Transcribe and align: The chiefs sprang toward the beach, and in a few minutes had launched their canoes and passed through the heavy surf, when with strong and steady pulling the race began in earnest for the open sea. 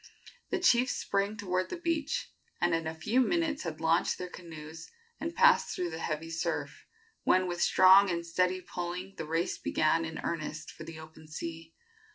The 0.49 0.57
chiefs 0.57 0.95
sprang 0.95 1.37
toward 1.37 1.69
the 1.69 1.77
beach, 1.77 2.33
and 2.59 2.73
in 2.73 2.87
a 2.87 2.95
few 2.95 3.21
minutes 3.21 3.61
had 3.61 3.79
launched 3.79 4.17
their 4.17 4.31
canoes 4.31 4.89
and 5.19 5.35
passed 5.35 5.75
through 5.75 5.91
the 5.91 5.99
heavy 5.99 6.31
surf, 6.31 6.87
when 7.21 7.45
with 7.45 7.61
strong 7.61 8.09
and 8.09 8.25
steady 8.25 8.61
pulling 8.61 9.13
the 9.17 9.25
race 9.27 9.59
began 9.59 10.03
in 10.03 10.17
earnest 10.23 10.71
for 10.71 10.85
the 10.85 10.97
open 10.99 11.27
sea. 11.27 11.75